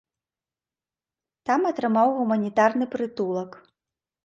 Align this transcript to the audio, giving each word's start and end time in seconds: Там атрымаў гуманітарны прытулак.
Там 1.51 1.61
атрымаў 1.73 2.07
гуманітарны 2.23 2.85
прытулак. 2.99 3.51